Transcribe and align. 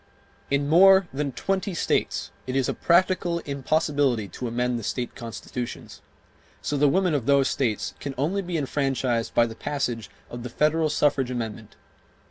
In 0.49 0.67
more 0.67 1.05
than 1.13 1.31
twenty 1.31 1.75
states 1.75 2.31
it 2.47 2.55
is 2.55 2.67
a 2.67 2.73
practical 2.73 3.37
impossibility 3.41 4.27
to 4.29 4.47
amend 4.47 4.79
the 4.79 4.83
state 4.83 5.13
constitutions; 5.13 6.01
so 6.59 6.75
the 6.75 6.89
women 6.89 7.13
of 7.13 7.27
those 7.27 7.49
States 7.49 7.93
can 7.99 8.15
only 8.17 8.41
be 8.41 8.57
enfranchised 8.57 9.31
by 9.35 9.45
the 9.45 9.53
passage 9.53 10.09
of 10.31 10.41
the 10.41 10.49
federal 10.49 10.89
suffrage 10.89 11.29
amendment. 11.29 11.75